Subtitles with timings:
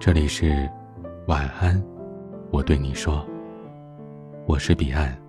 [0.00, 0.70] 这里是
[1.26, 1.82] 晚安，
[2.52, 3.26] 我对你说，
[4.46, 5.20] 我是彼岸。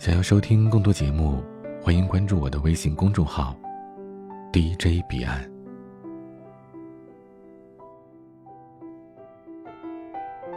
[0.00, 1.40] 想要收听更多节目，
[1.80, 3.54] 欢迎关注我的微信公众号
[4.52, 5.48] DJ 彼岸。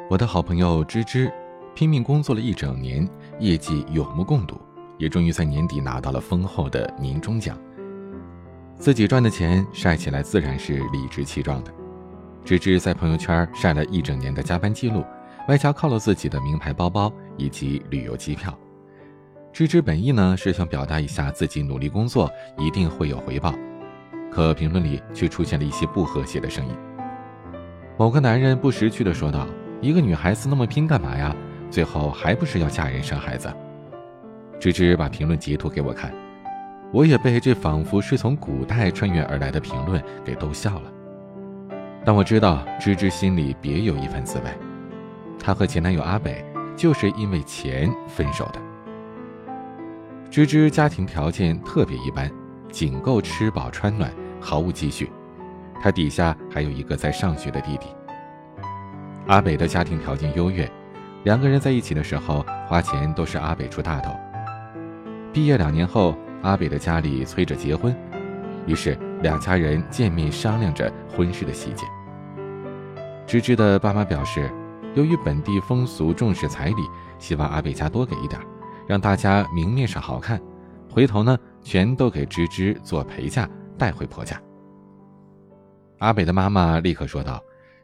[0.09, 1.31] 我的好朋友芝芝，
[1.75, 3.07] 拼命工作了一整年，
[3.37, 4.59] 业绩有目共睹，
[4.97, 7.55] 也终于在年底拿到了丰厚的年终奖。
[8.75, 11.71] 自己赚的钱晒起来自然是理直气壮的。
[12.43, 15.05] 芝芝在朋友圈晒了一整年的加班记录，
[15.47, 18.57] 外加犒劳自己的名牌包包以及旅游机票。
[19.53, 23.53] 芝芝本意呢是想表达一下自己努力工作一定会有回报，
[24.31, 26.73] 可评论里却出现了一些不和谐的声音。
[27.97, 29.47] 某个男人不识趣的说道
[29.79, 31.35] ：“一个女孩子那么拼干嘛呀？
[31.69, 33.53] 最后还不是要嫁人生孩子？”
[34.59, 36.11] 芝芝把评论截图给我看。
[36.91, 40.91] 我也被这仿佛是从古代穿越而来的评论给逗笑了。
[42.03, 44.45] 但我知道芝芝心里别有一番滋味，
[45.39, 46.43] 她和前男友阿北
[46.75, 48.59] 就是因为钱分手的。
[50.29, 52.31] 芝芝家庭条件特别一般，
[52.71, 55.09] 仅够吃饱穿暖，毫无积蓄。
[55.81, 57.87] 她底下还有一个在上学的弟弟。
[59.27, 60.69] 阿北的家庭条件优越，
[61.23, 64.11] 两个人在一起的时候花钱都是阿北出大头。
[65.31, 66.15] 毕业两年后。
[66.43, 67.95] 阿北的家里催着结婚，
[68.65, 71.85] 于是两家人见面商量着婚事的细节。
[73.27, 74.51] 芝芝的爸妈表示，
[74.95, 76.81] 由于本地风俗重视彩礼，
[77.17, 78.41] 希望阿北家多给一点，
[78.87, 80.41] 让大家明面上好看，
[80.89, 84.41] 回头呢全都给芝芝做陪嫁带回婆家。
[85.99, 87.41] 阿北的妈妈立刻说道：“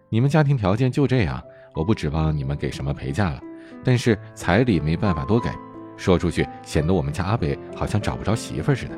[0.10, 1.42] 你们家庭条件就这样，
[1.76, 3.40] 我不指望你们给什么陪嫁了，
[3.84, 5.50] 但是彩礼没办法多给。”
[5.96, 8.96] 说出去显得我们家阿北好像找不着媳妇似的。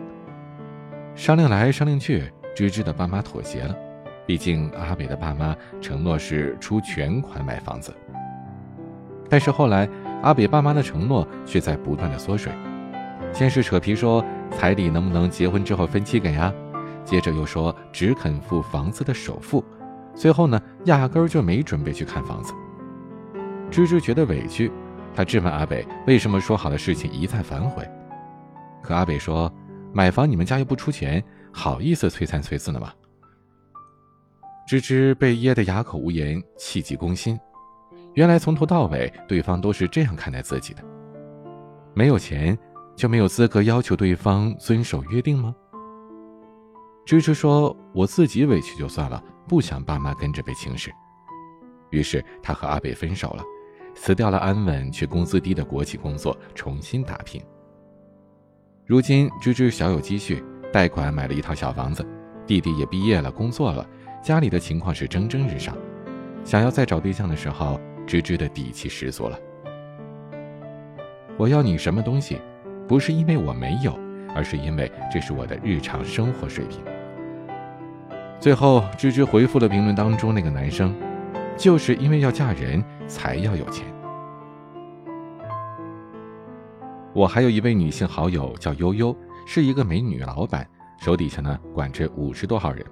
[1.19, 3.75] 商量来商量去，芝芝的爸妈妥协了。
[4.25, 7.93] 毕竟阿北的爸妈承诺是出全款买房子，
[9.29, 9.85] 但是后来
[10.23, 12.53] 阿北爸妈的承诺却在不断的缩水。
[13.33, 16.53] 先是扯皮说彩礼能不能结婚之后分期给啊，
[17.03, 19.61] 接着又说只肯付房子的首付，
[20.15, 22.53] 最后呢压根儿就没准备去看房子。
[23.69, 24.71] 芝芝觉得委屈。
[25.13, 27.85] 她质问阿北为什么说好的事情一再反悔，
[28.81, 29.51] 可阿北说
[29.93, 32.93] ：“买房你们家又不出钱，好意思催三催四的吗？”
[34.67, 37.39] 芝芝被噎得哑口无言，气急攻心。
[38.13, 40.83] 原来从头到尾，对方都是这样看待自己的。
[41.93, 42.57] 没有钱
[42.95, 45.55] 就没有资格要求对方遵守约定吗？
[47.05, 50.91] 芝芝说：“我自己委屈就算了，不想爸妈跟着被轻视。”
[51.89, 53.43] 于是他和阿北分手了。
[53.95, 57.41] 辞掉了安稳却工资低的国企工作，重新打拼。
[58.89, 62.03] 如今芝芝小有积蓄，贷款买了一套小房子，
[62.47, 63.87] 弟弟也毕业了，工作了，
[64.19, 65.77] 家里的情况是蒸蒸日上。
[66.43, 69.37] 想要再找对象的时候，芝芝的底气十足了。
[71.37, 72.41] 我要你什么东西，
[72.87, 73.95] 不是因为我没有，
[74.33, 76.79] 而是因为这是我的日常生活水平。
[78.39, 80.95] 最后，芝芝回复了评论当中那个男生。
[81.55, 83.85] 就是因为要嫁人才要有钱。
[87.13, 89.15] 我还有一位女性好友叫悠悠，
[89.45, 90.67] 是一个美女老板，
[90.99, 92.85] 手底下呢管着五十多号人。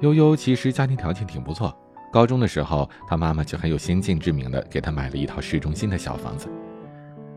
[0.00, 1.74] 悠悠其实家庭条件挺不错，
[2.12, 6.48] 高中的时候她妈妈就很有先见之明的给她买了一套市中心的小房子。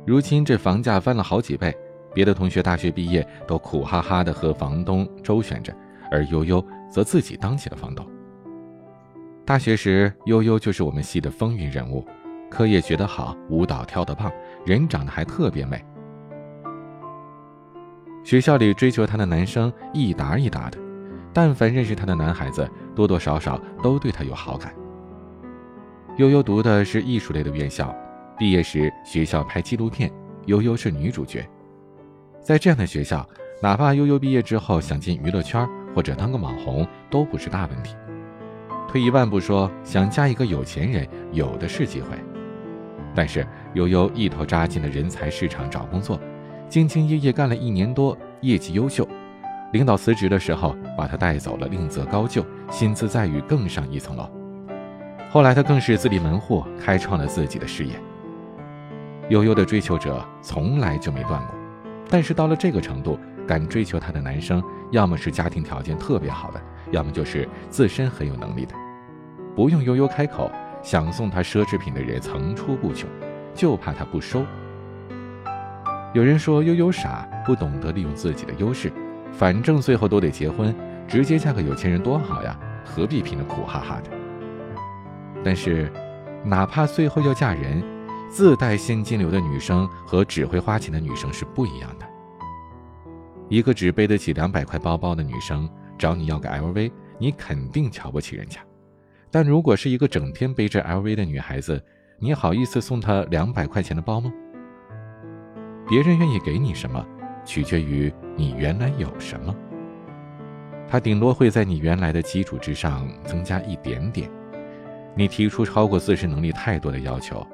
[0.05, 1.75] 如今这房价翻了好几倍，
[2.13, 5.75] 别的同学大学毕业都苦哈哈的和房东周旋着，
[6.09, 8.05] 而悠悠则自己当起了房东。
[9.45, 12.05] 大学时，悠悠就是我们系的风云人物，
[12.49, 14.31] 课业学得好，舞蹈跳得棒，
[14.65, 15.83] 人长得还特别美。
[18.23, 20.77] 学校里追求她的男生一沓一沓的，
[21.33, 24.73] 但凡认识她的男孩子，多多少少都对她有好感。
[26.17, 27.95] 悠悠读的是艺术类的院校，
[28.37, 30.11] 毕业时学校拍纪录片，
[30.45, 31.47] 悠悠是女主角。
[32.41, 33.27] 在这样的学校，
[33.61, 37.95] 哪怕悠悠毕业之后想进娱乐圈或者当个网红，都不是大问题。
[38.87, 42.09] 退一万步说，想嫁一个有钱人，有的是机会。
[43.15, 46.19] 但是悠悠一头扎进了人才市场找工作，
[46.69, 49.07] 兢兢业业干了一年多，业绩优秀。
[49.73, 54.29] 领导辞职的时候，把他带走了，另择高就，薪资待遇更上一层楼。
[55.29, 57.93] 后来他更是自立门户，开创了自己的事业。
[59.29, 61.55] 悠悠的追求者从来就没断过，
[62.09, 66.59] 但是到了这个程度，敢追求她的男生，要么是家庭条件特别好的。
[66.89, 68.73] 要么就是自身很有能力的，
[69.55, 70.51] 不用悠悠开口，
[70.81, 73.09] 想送他奢侈品的人层出不穷，
[73.53, 74.45] 就怕他不收。
[76.13, 78.91] 有人说悠悠傻，不懂得利用自己的优势，
[79.31, 80.75] 反正最后都得结婚，
[81.07, 84.09] 直接嫁个有钱人多好呀，何必拼得苦哈哈的？
[85.43, 85.91] 但是，
[86.43, 87.83] 哪怕最后要嫁人，
[88.29, 92.05] 自带现金流的女生和只会花钱的女生是不一样的。
[93.47, 98.59] 一个只背得起两百块包包的女生找你要个 LV，你肯定瞧不起人家；
[99.31, 101.81] 但如果是一个整天背着 LV 的女孩子，
[102.17, 104.31] 你好意思送她两百块钱的包吗？
[105.87, 107.05] 别人愿意给你什么，
[107.45, 109.55] 取决于你原来有什么。
[110.87, 114.29] 他顶多会在你原来的基础之上增加一点点。
[115.15, 117.45] 你提出超过自身能力太多的要求，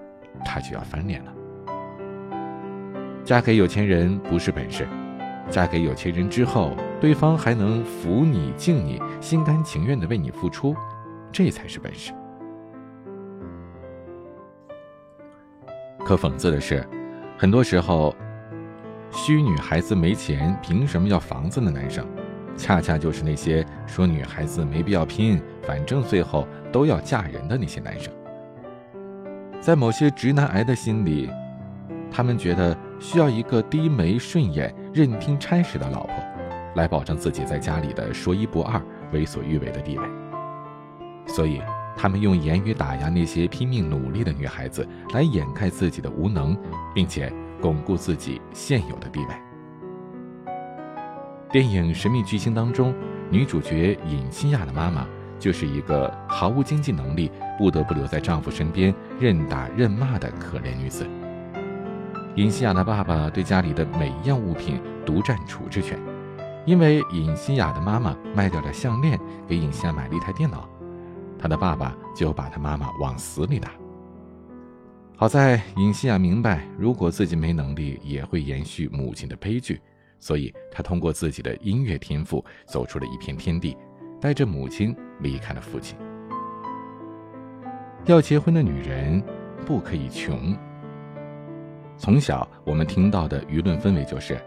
[0.46, 1.34] 他就要翻脸了。
[3.26, 4.88] 嫁给有钱人不是本事，
[5.50, 10.74] 嫁给有钱人之后，对方还能服你、敬你、心甘情愿地为你付出，
[11.36, 12.14] 这才是本事。
[16.06, 16.88] 可讽刺的是，
[17.38, 18.16] 很多时候，
[19.12, 22.08] 虚女孩子没钱，凭什么要房子的男生？
[22.56, 28.14] 恰恰就是那些说女孩子没必要拼，反正最后都要嫁人的那些男生。
[29.60, 31.30] 在某些直男癌的心里，
[32.10, 36.16] 他们觉得需要一个低眉顺眼、任听差使的老婆，
[36.76, 38.82] 来保证自己在家里的说一不二、
[39.12, 40.06] 为所欲为的地位。
[41.28, 41.62] 所以，
[41.96, 46.58] 他们用言语打压那些拼命努力的女孩子，来掩盖自己的无能，
[46.94, 47.32] 并且
[47.62, 49.36] 巩固自己现有的地位。
[51.52, 52.94] 电影《神秘巨星》当中，
[53.30, 55.08] 女主角尹西亚的妈妈
[55.40, 61.08] 就是一个毫无经济能力、不得不留在丈夫身边任打任骂的可怜女子。
[62.36, 65.98] 尹西亚的爸爸对家里的每一样物品独占处置权，
[66.66, 69.18] 因为尹西亚的妈妈卖掉了项链，
[69.48, 70.68] 给尹西亚买了一台电脑，
[71.38, 73.72] 他的爸爸就把他妈妈往死里打。
[75.18, 79.80] 好在尹西亚明白，如果自己没能力，也会延续母亲的悲剧。
[80.20, 83.78] 所以，他通过自己的音乐天赋走出了一片天地，
[84.20, 85.96] 带着母亲离开了父亲。
[88.06, 89.22] 要结婚的女人
[89.66, 90.58] 不可以穷。
[91.98, 94.40] 从小我们听到的舆论氛围就是，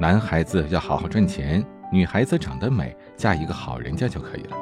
[0.00, 4.56] 男孩子要好好赚钱，女孩子长得美，嫁一个好人家就可以了。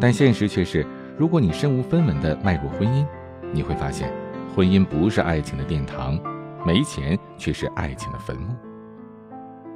[0.00, 0.86] 但现实却是，
[1.16, 3.06] 如果你身无分文地迈入婚姻，
[3.52, 4.12] 你会发现，
[4.54, 6.18] 婚姻不是爱情的殿堂，
[6.66, 8.54] 没钱却是爱情的坟墓。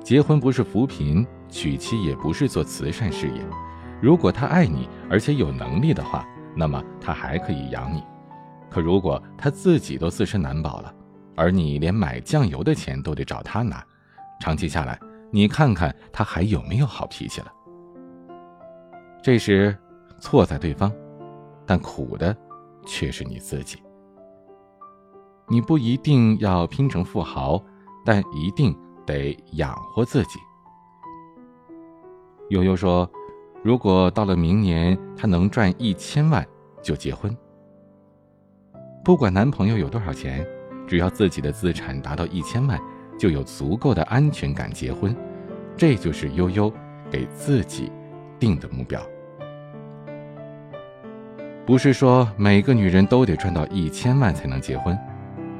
[0.02, 3.44] 结婚不是扶贫，娶妻也不是做慈善事业。
[4.00, 8.02] 如果他爱你，而且有能力的话，那么他还可以养你。
[8.70, 10.92] 可如果他自己都自身难保了，
[11.34, 13.82] 而你连买酱油的钱都得找他拿，
[14.40, 14.98] 长期下来，
[15.30, 17.46] 你看看他还有没有好脾气了？
[19.22, 19.76] 这时，
[20.18, 20.92] 错在对方，
[21.64, 22.36] 但苦的
[22.84, 23.82] 却是你自己。
[25.48, 27.62] 你不一定要拼成富豪，
[28.04, 28.76] 但一定。
[29.06, 30.40] 得养活自己。
[32.48, 33.08] 悠悠说
[33.62, 36.44] ：“如果到了明年，她能赚一千万，
[36.82, 37.32] 就结婚。
[39.04, 40.44] 不管男朋友有多少钱，
[40.88, 42.80] 只要自己的资产达到一千万，
[43.16, 45.16] 就有足够的安全感结婚。
[45.76, 46.68] 这就是悠悠
[47.08, 47.92] 给自己
[48.40, 49.00] 定的目标。
[51.66, 54.96] 不是说每个女人都得赚到一千万才能结婚，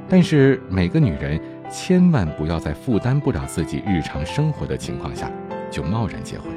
[0.07, 1.39] 但是每个女人。”
[1.69, 5.29] 千万不要在负担不了自己日常生活的情况下
[5.69, 6.49] 就贸然结婚。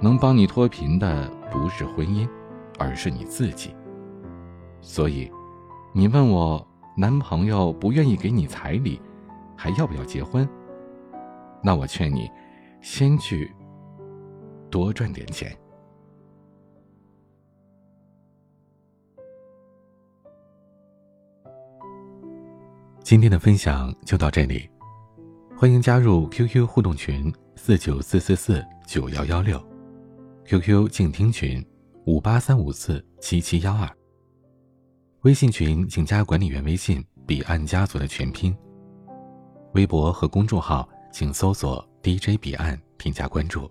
[0.00, 2.28] 能帮你脱贫的不是婚姻，
[2.80, 3.72] 而是你自己。
[4.80, 5.30] 所以，
[5.92, 9.00] 你问我男朋友不愿意给你彩礼，
[9.54, 10.48] 还要不要结婚？
[11.62, 12.28] 那我劝你，
[12.80, 13.54] 先去
[14.68, 15.56] 多赚点钱。
[23.04, 24.66] 今天的分享就到这里，
[25.58, 29.62] 欢迎加入 QQ 互动群四九四四四九幺幺六
[30.46, 31.62] ，QQ 静听群
[32.06, 33.86] 五八三五四七七幺二，
[35.20, 38.56] 微信群请加管理员微信彼岸家族的全拼，
[39.74, 43.70] 微博和公众号请搜索 DJ 彼岸添加关注。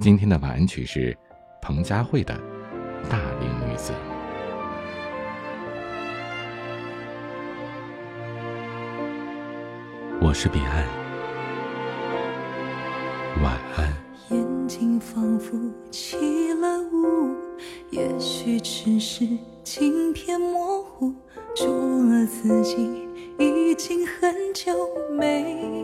[0.00, 1.14] 今天的晚安曲是。
[1.64, 2.34] 彭佳慧的
[3.08, 3.92] 《大龄女子》，
[10.20, 10.84] 我是彼岸，
[13.40, 13.94] 晚安。
[14.30, 15.56] 眼睛仿佛
[15.88, 17.32] 起了雾，
[17.90, 19.24] 也许只是
[19.62, 21.14] 镜片模糊，
[21.54, 21.68] 除
[22.08, 25.81] 了自己，已经很久没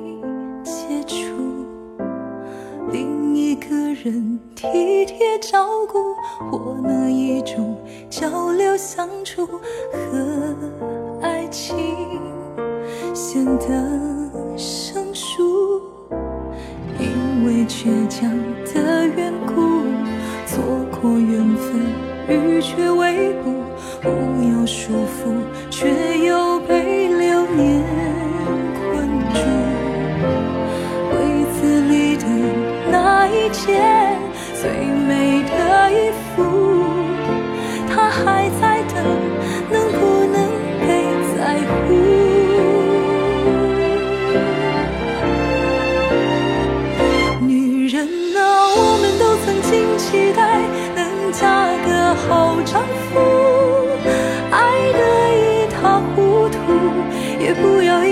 [4.04, 5.98] 人体贴照顾，
[6.52, 7.76] 我那一种
[8.08, 10.54] 交流相处和
[11.20, 11.76] 爱情
[13.12, 15.82] 显得生疏，
[17.00, 18.30] 因为倔强
[18.72, 19.82] 的缘故，
[20.46, 20.62] 错
[21.00, 21.80] 过缘分，
[22.28, 23.52] 欲却未卜，
[24.00, 24.08] 不
[24.52, 25.37] 要束缚。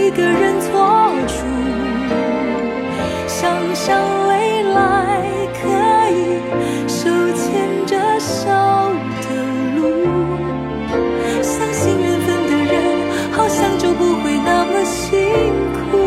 [0.07, 0.71] 一个人做
[1.27, 1.35] 主，
[3.27, 3.99] 想象
[4.29, 4.79] 未来
[5.61, 5.67] 可
[6.11, 6.39] 以
[6.87, 8.47] 手牵着手
[9.21, 9.27] 的
[9.75, 9.83] 路，
[11.43, 12.75] 相信缘分的人
[13.33, 15.19] 好像就不会那么辛
[15.75, 15.99] 苦。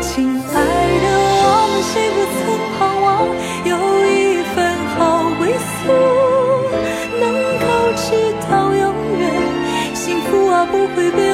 [0.00, 0.56] 亲爱
[1.02, 1.06] 的，
[1.42, 2.40] 我们谁不曾
[2.78, 3.26] 盼望
[3.64, 3.70] 有
[4.06, 4.56] 一份
[4.94, 5.00] 好
[5.36, 5.90] 归宿，
[7.18, 7.22] 能
[7.58, 7.64] 够
[7.96, 8.06] 直
[8.48, 9.20] 到永远，
[9.96, 11.31] 幸福啊，不会被。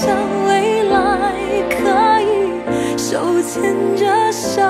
[0.00, 1.34] 想未来
[1.70, 4.62] 可以手牵着手